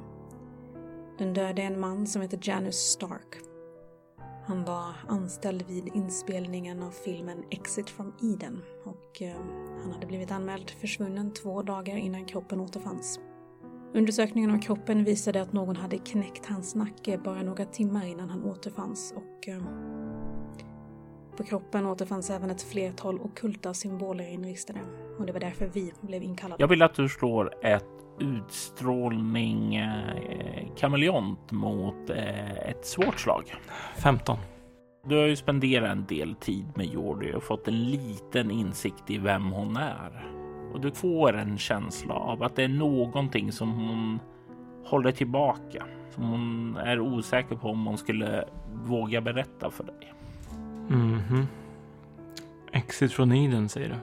[1.17, 3.54] Den döde är en man som heter Janus Stark.
[4.47, 9.35] Han var anställd vid inspelningen av filmen Exit from Eden och eh,
[9.81, 13.19] han hade blivit anmäld försvunnen två dagar innan kroppen återfanns.
[13.93, 18.43] Undersökningen av kroppen visade att någon hade knäckt hans nacke bara några timmar innan han
[18.43, 19.63] återfanns och eh,
[21.37, 24.79] på kroppen återfanns även ett flertal okulta symboler inristade
[25.19, 26.63] och det var därför vi blev inkallade.
[26.63, 33.53] Jag vill att du slår ett utstrålning eh, kameleont mot eh, ett svårt slag.
[33.95, 34.37] 15.
[35.07, 39.17] Du har ju spenderat en del tid med Jordi och fått en liten insikt i
[39.17, 40.31] vem hon är.
[40.73, 44.19] Och du får en känsla av att det är någonting som hon
[44.85, 45.85] håller tillbaka.
[46.11, 50.13] Som hon är osäker på om hon skulle våga berätta för dig.
[50.89, 51.21] Mhm.
[51.29, 51.47] Mm
[52.71, 53.95] Exit från Eden säger du?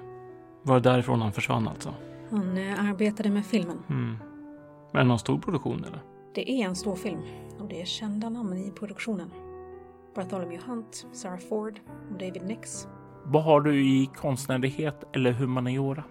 [0.62, 1.94] Var det därifrån han försvann alltså?
[2.33, 3.79] Han eh, arbetade med filmen.
[3.90, 4.16] Mm.
[4.92, 6.01] Är det någon stor produktion eller?
[6.35, 7.21] Det är en stor film
[7.59, 9.31] och det är kända namn i produktionen.
[10.14, 12.88] Bartholomew Hunt, Sarah Ford och David Nix.
[13.25, 16.05] Vad har du i konstnärlighet eller humaniora?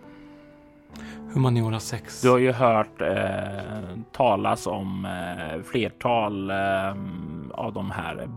[1.34, 2.22] Humaniora 6.
[2.22, 6.96] Du har ju hört eh, talas om eh, flertal eh,
[7.52, 8.28] av de här.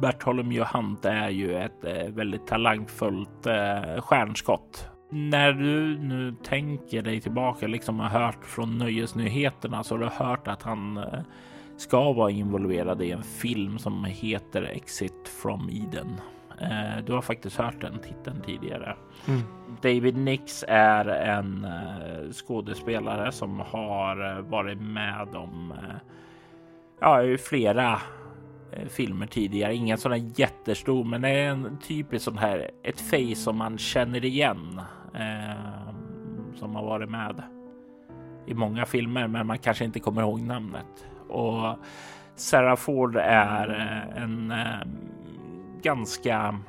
[0.00, 4.95] Bartholomew Hunt är ju ett eh, väldigt talangfullt eh, stjärnskott.
[5.08, 10.48] När du nu tänker dig tillbaka, liksom har hört från nöjesnyheterna så har du hört
[10.48, 11.20] att han eh,
[11.76, 16.20] ska vara involverad i en film som heter Exit from Eden.
[16.60, 18.96] Eh, du har faktiskt hört den titeln tidigare.
[19.28, 19.40] Mm.
[19.82, 25.74] David Nix är en uh, skådespelare som har varit med om
[27.00, 28.00] ja, flera
[28.76, 29.74] Eh, filmer tidigare.
[29.74, 33.78] Ingen sån här jättestor, men det är en typisk sån här ett face som man
[33.78, 34.80] känner igen
[35.14, 35.92] eh,
[36.54, 37.42] som har varit med
[38.46, 41.06] i många filmer, men man kanske inte kommer ihåg namnet.
[41.28, 41.76] Och
[42.34, 44.52] Sarah Ford är eh, en
[45.82, 46.60] ganska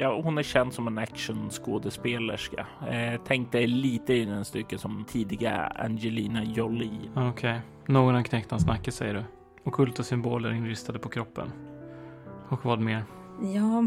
[0.00, 2.66] Ja, hon är känd som en actionskådespelerska.
[2.90, 7.10] Eh, tänk dig lite i den stycket som tidiga Angelina Jolie.
[7.14, 7.58] Okej, okay.
[7.86, 9.37] någon har knäckt hans nacke säger du.
[9.64, 11.52] Okulta symboler inristade på kroppen.
[12.48, 13.04] Och vad mer?
[13.54, 13.86] Ja,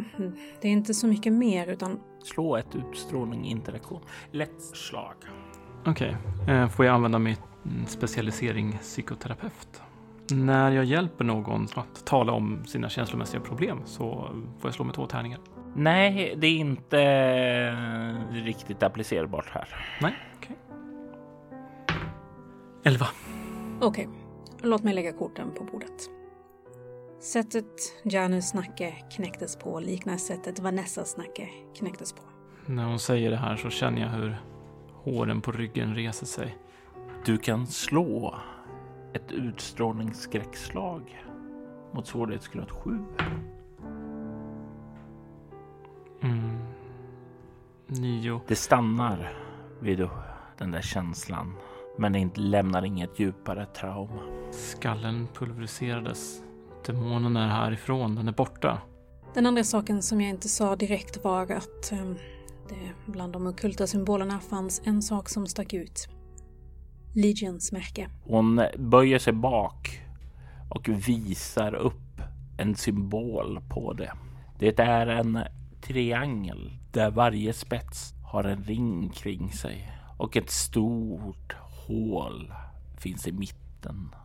[0.61, 1.99] det är inte så mycket mer utan...
[2.23, 4.01] Slå ett utstrålning interaktion.
[4.31, 5.15] Lätt slag.
[5.85, 6.55] Okej, okay.
[6.55, 7.35] eh, får jag använda min
[7.87, 9.81] specialisering psykoterapeut?
[10.31, 14.29] När jag hjälper någon att tala om sina känslomässiga problem så
[14.59, 15.39] får jag slå med två tärningar.
[15.75, 17.71] Nej, det är inte
[18.31, 19.67] riktigt applicerbart här.
[20.01, 20.55] Nej, okej.
[20.65, 21.97] Okay.
[22.83, 23.07] Elva.
[23.81, 24.20] Okej, okay.
[24.61, 26.09] Låt mig lägga korten på bordet.
[27.19, 27.65] Sättet
[28.03, 32.21] Janus nacke knäcktes på liknar sättet Vanessas nacke knäcktes på.
[32.65, 34.41] När hon säger det här så känner jag hur
[34.93, 36.57] håren på ryggen reser sig.
[37.25, 38.35] Du kan slå
[39.13, 41.25] ett utstrålningsskräckslag
[41.91, 42.99] mot svårighetsgrad 7.
[46.21, 46.57] Mm.
[47.87, 48.41] Nio.
[48.47, 49.33] Det stannar
[49.79, 50.07] vid
[50.57, 51.55] den där känslan,
[51.97, 54.21] men det lämnar inget djupare trauma.
[54.51, 56.41] Skallen pulveriserades.
[56.85, 58.81] Demonen är härifrån, den är borta.
[59.33, 62.17] Den andra saken som jag inte sa direkt var att um,
[62.69, 66.07] det bland de okulta symbolerna fanns en sak som stack ut.
[67.15, 68.09] Legions märke.
[68.23, 70.01] Hon böjer sig bak
[70.69, 72.21] och visar upp
[72.57, 74.13] en symbol på det.
[74.59, 75.39] Det är en
[75.81, 81.55] triangel där varje spets har en ring kring sig och ett stort
[81.91, 82.53] hål
[82.99, 84.15] finns i mitten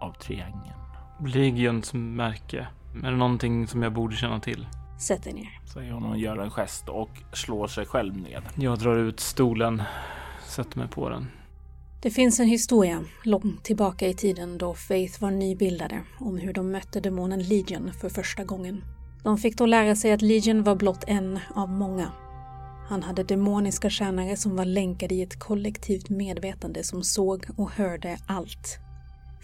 [0.00, 0.80] av triangeln.
[1.26, 2.66] Legions märke.
[3.04, 4.66] Är det någonting som jag borde känna till?
[5.00, 5.60] Sätt dig ner.
[5.74, 8.42] Säger hon och gör en gest och slår sig själv ned.
[8.54, 9.82] Jag drar ut stolen,
[10.46, 11.26] sätter mig på den.
[12.02, 16.72] Det finns en historia långt tillbaka i tiden då Faith var nybildade om hur de
[16.72, 18.84] mötte demonen Legion för första gången.
[19.22, 22.12] De fick då lära sig att Legion var blott en av många.
[22.90, 28.18] Han hade demoniska tjänare som var länkade i ett kollektivt medvetande som såg och hörde
[28.26, 28.78] allt.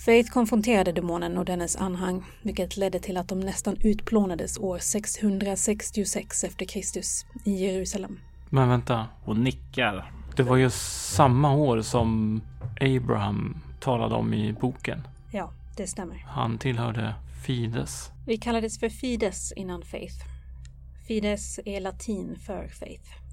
[0.04, 6.44] Faith konfronterade demonen och dennes anhang, vilket ledde till att de nästan utplånades år 666
[6.44, 8.18] efter Kristus i Jerusalem.
[8.50, 9.06] Men vänta.
[9.24, 10.12] Hon nickar.
[10.37, 12.40] Det var ju samma år som
[12.80, 15.00] Abraham talade om i boken.
[15.32, 16.24] Ja, det stämmer.
[16.28, 17.14] Han tillhörde
[17.46, 18.11] Fides.
[18.26, 20.16] Vi kallades för Fides innan Faith.
[21.06, 23.25] Fides är latin för Faith.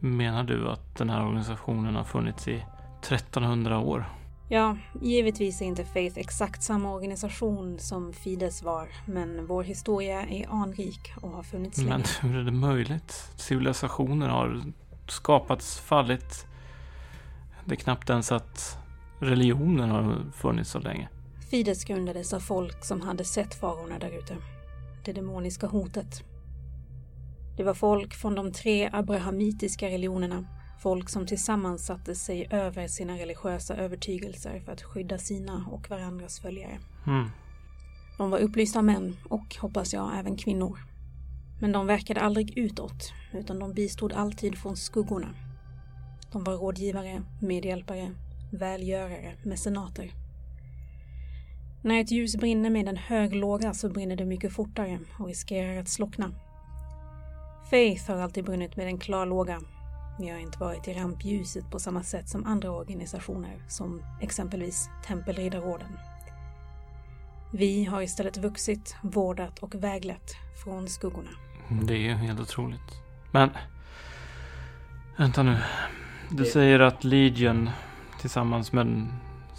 [0.00, 2.64] Menar du att den här organisationen har funnits i
[3.02, 4.06] 1300 år?
[4.48, 10.48] Ja, givetvis är inte Faith exakt samma organisation som Fides var, men vår historia är
[10.50, 11.90] anrik och har funnits länge.
[11.90, 13.12] Men hur är det möjligt?
[13.36, 14.62] Civilisationer har
[15.08, 16.46] skapats, fallit.
[17.64, 18.78] Det är knappt ens att
[19.18, 21.08] religionen har funnits så länge.
[21.50, 24.36] Fides grundades av folk som hade sett farorna därute.
[25.04, 26.24] Det demoniska hotet.
[27.56, 30.46] Det var folk från de tre abrahamitiska religionerna.
[30.82, 36.40] Folk som tillsammans satte sig över sina religiösa övertygelser för att skydda sina och varandras
[36.40, 36.78] följare.
[37.06, 37.28] Mm.
[38.18, 40.78] De var upplysta män och, hoppas jag, även kvinnor.
[41.60, 45.28] Men de verkade aldrig utåt, utan de bistod alltid från skuggorna.
[46.32, 48.10] De var rådgivare, medhjälpare,
[48.52, 50.12] välgörare, mecenater.
[51.82, 55.76] När ett ljus brinner med en hög låga så brinner det mycket fortare och riskerar
[55.76, 56.32] att slockna.
[57.70, 59.60] Faith har alltid brunnit med en klar låga.
[60.18, 65.98] Vi har inte varit i rampljuset på samma sätt som andra organisationer, som exempelvis Tempelriddarorden.
[67.50, 71.30] Vi har istället vuxit, vårdat och väglett från skuggorna.
[71.68, 73.02] Det är helt otroligt.
[73.30, 73.50] Men...
[75.16, 75.56] Vänta nu.
[76.30, 76.44] Du det...
[76.44, 77.70] säger att Legion
[78.20, 79.06] tillsammans med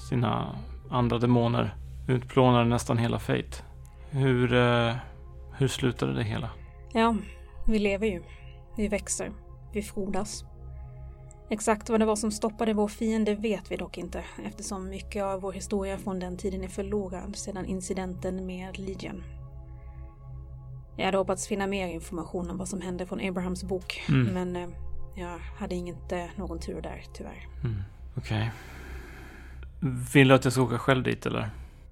[0.09, 0.55] sina
[0.89, 1.75] andra demoner
[2.07, 3.63] utplånade nästan hela Fate.
[4.09, 4.95] Hur, eh,
[5.57, 6.49] hur slutade det hela?
[6.93, 7.15] Ja,
[7.67, 8.23] vi lever ju.
[8.77, 9.31] Vi växer.
[9.73, 10.45] Vi frodas.
[11.49, 15.41] Exakt vad det var som stoppade vår fiende vet vi dock inte eftersom mycket av
[15.41, 19.23] vår historia från den tiden är förlorad sedan incidenten med Legion.
[20.97, 24.33] Jag hade hoppats finna mer information om vad som hände från Abrahams bok Mm.
[24.33, 24.69] men eh,
[25.15, 27.47] jag hade inte någon tur där tyvärr.
[27.63, 27.81] Mm,
[28.17, 28.51] Okej.
[30.13, 31.49] Vill du att jag ska åka själv dit eller?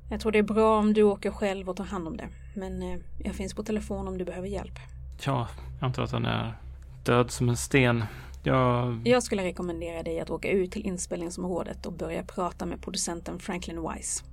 [0.09, 2.81] Jag tror det är bra om du åker själv och tar hand om det men
[2.83, 4.79] eh, jag finns på telefon om du behöver hjälp.
[5.25, 5.47] Ja,
[5.79, 6.57] jag antar att han är
[7.03, 8.03] död som en sten.
[8.43, 9.01] Jag...
[9.07, 13.87] Jag skulle rekommendera dig att åka ut till inspelningsområdet och börja prata med producenten Franklin
[13.89, 14.23] Wise.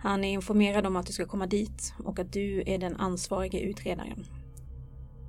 [0.00, 3.60] Han är informerad om att du ska komma dit och att du är den ansvarige
[3.60, 4.24] utredaren.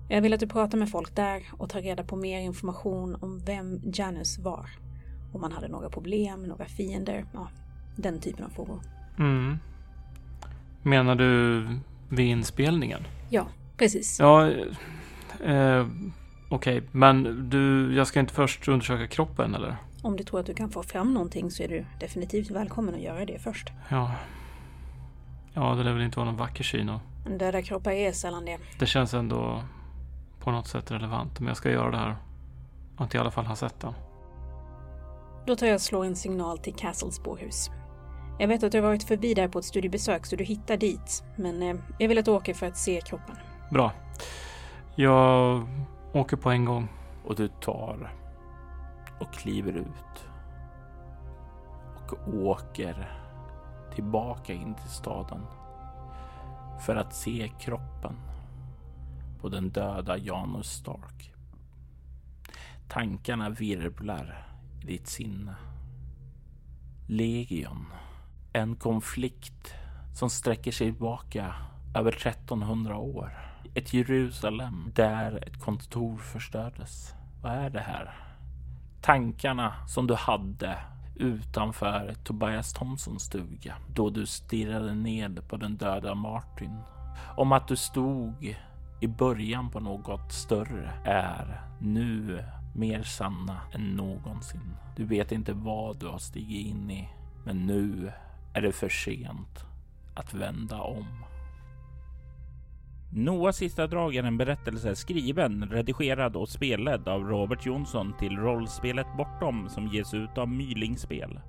[0.09, 3.39] Jag vill att du pratar med folk där och tar reda på mer information om
[3.39, 4.70] vem Janus var.
[5.34, 7.49] Om han hade några problem, några fiender, ja,
[7.95, 8.82] den typen av frågor.
[9.20, 9.57] Mm.
[10.84, 11.61] Menar du
[12.09, 13.03] vid inspelningen?
[13.30, 13.47] Ja,
[13.80, 14.19] precis.
[14.19, 14.51] Ja,
[15.43, 15.88] eh,
[16.49, 16.84] okej.
[16.91, 19.77] Men du, jag ska inte först undersöka kroppen eller?
[20.01, 23.01] Om du tror att du kan få fram någonting så är du definitivt välkommen att
[23.01, 23.69] göra det först.
[23.89, 24.11] Ja.
[25.53, 26.99] Ja, det lär väl inte vara någon vacker syn och
[27.39, 28.57] Döda kroppar är sällan det.
[28.80, 29.63] det känns ändå
[30.39, 31.39] på något sätt relevant.
[31.39, 32.15] Men jag ska göra det här.
[32.97, 33.93] Och inte i alla fall ha sett den.
[35.45, 37.69] Då tar jag och slår en signal till Castles spårhus.
[38.39, 41.23] Jag vet att du har varit förbi där på ett studiebesök så du hittar dit,
[41.36, 43.36] men eh, jag vill att du åker för att se kroppen.
[43.70, 43.93] Bra.
[44.95, 45.67] Jag
[46.13, 46.88] åker på en gång.
[47.26, 48.13] Och du tar
[49.20, 50.30] och kliver ut.
[51.95, 53.11] Och åker
[53.95, 55.45] tillbaka in till staden.
[56.86, 58.15] För att se kroppen
[59.41, 61.34] på den döda Janus Stark.
[62.88, 64.47] Tankarna virvlar
[64.84, 65.55] i ditt sinne.
[67.07, 67.86] Legion.
[68.53, 69.74] En konflikt
[70.13, 71.55] som sträcker sig tillbaka
[71.95, 73.49] över 1300 år.
[73.74, 77.14] Ett Jerusalem där ett kontor förstördes.
[77.41, 78.14] Vad är det här?
[79.01, 80.78] Tankarna som du hade
[81.16, 86.78] utanför Tobias Thompsons stuga då du stirrade ned på den döda Martin.
[87.38, 88.55] Om att du stod
[89.01, 92.43] i början på något större är nu
[92.76, 94.76] mer sanna än någonsin.
[94.95, 97.10] Du vet inte vad du har stigit in i,
[97.45, 98.12] men nu
[98.53, 99.66] är det för sent
[100.16, 101.05] att vända om.
[103.12, 109.07] Noahs sista drag är en berättelse skriven, redigerad och spelad av Robert Jonsson till rollspelet
[109.18, 111.39] Bortom som ges ut av Mylingspel.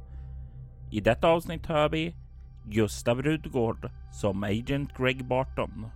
[0.90, 2.14] I detta avsnitt hör vi
[2.64, 5.86] Gustav Rudgård som Agent Greg Barton,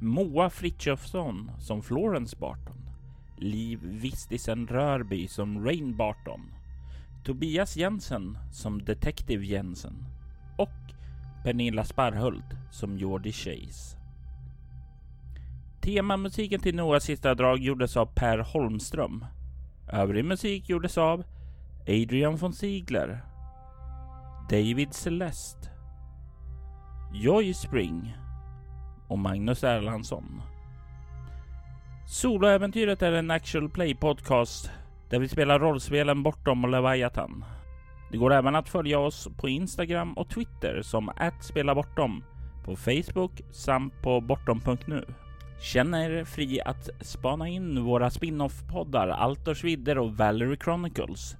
[0.00, 2.90] Moa Frithiofsson som Florence Barton,
[3.38, 6.40] Liv Vistisen Rörby som Rain Barton,
[7.24, 10.04] Tobias Jensen som Detective Jensen
[10.58, 10.94] och
[11.44, 13.95] Pernilla Sparhult som Jordi Chase.
[15.86, 19.24] Temamusiken till Noahs sista drag gjordes av Per Holmström.
[19.92, 21.24] Övrig musik gjordes av
[21.80, 23.20] Adrian von Ziegler,
[24.50, 25.68] David Celeste,
[27.12, 28.16] Joy Spring
[29.08, 30.42] och Magnus Erlandsson.
[32.06, 34.70] Soloäventyret är en actual play podcast
[35.10, 37.44] där vi spelar rollspelen Bortom och Leviathan.
[38.10, 41.10] Det går även att följa oss på Instagram och Twitter som
[41.40, 42.24] @spelabortom,
[42.64, 45.04] på Facebook samt på bortom.nu.
[45.60, 51.36] Känn er fri att spana in våra spin-off-poddar Altors vidder och Valerie Chronicles.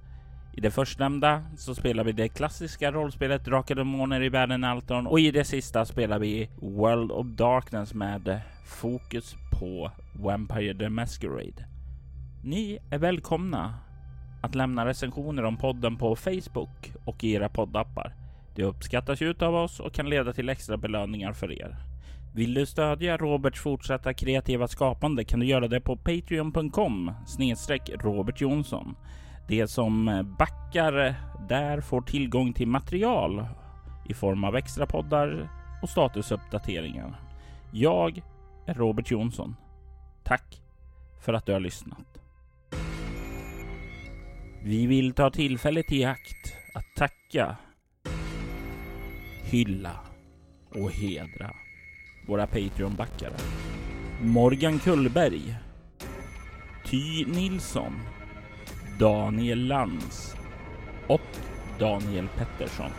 [0.53, 5.07] I det förstnämnda så spelar vi det klassiska rollspelet Drakar och Demoner i världen Alton
[5.07, 11.65] och i det sista spelar vi World of Darkness med fokus på Vampire the Masquerade.
[12.43, 13.73] Ni är välkomna
[14.41, 18.15] att lämna recensioner om podden på Facebook och i era poddappar.
[18.55, 21.86] Det uppskattas ju av oss och kan leda till extra belöningar för er.
[22.37, 28.41] Vill du stödja Roberts fortsatta kreativa skapande kan du göra det på patreon.com snedstreck Robert
[28.41, 28.95] Jonsson.
[29.47, 30.05] Det som
[30.39, 31.15] backar
[31.49, 33.47] där får tillgång till material
[34.09, 35.49] i form av extra poddar
[35.81, 37.21] och statusuppdateringar.
[37.71, 38.21] Jag
[38.65, 39.55] är Robert Jonsson.
[40.23, 40.61] Tack
[41.25, 42.19] för att du har lyssnat.
[44.63, 47.57] Vi vill ta tillfället i akt att tacka,
[49.43, 49.99] hylla
[50.69, 51.51] och hedra
[52.27, 53.33] våra Patreon-backare.
[54.21, 55.55] Morgan Kullberg,
[56.85, 57.93] Ty Nilsson,
[58.99, 60.35] Daniel Lantz
[61.07, 61.21] och
[61.79, 62.91] Daniel Pettersson.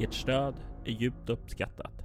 [0.00, 0.54] Ert stöd
[0.84, 1.99] är djupt uppskattat.